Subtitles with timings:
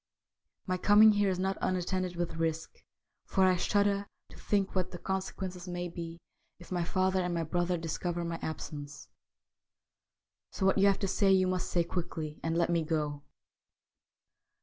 [0.65, 2.79] My coming here is not unattended with risk,
[3.27, 6.17] for I shudder to think what the consequences may be
[6.57, 9.09] if my father and my brother discover my absence.
[10.49, 13.21] So what you have to say you must say quickly, and let me go.'